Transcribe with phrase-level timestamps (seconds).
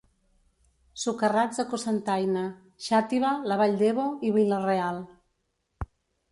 [1.01, 2.43] Socarrats a Cocentaina,
[2.87, 5.03] Xàtiva, la Vall d'Ebo i Vila-real.